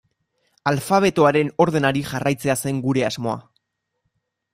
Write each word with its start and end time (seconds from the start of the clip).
Alfabetoaren 0.69 1.51
ordenari 1.65 2.03
jarraitzea 2.13 2.57
zen 2.65 2.79
gure 2.87 3.05
asmoa. 3.11 3.37